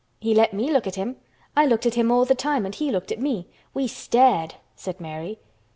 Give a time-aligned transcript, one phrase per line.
[0.19, 1.17] "He let me look at him.
[1.55, 3.45] I looked at him all the time and he looked at me.
[3.75, 5.37] We stared!" said Mary.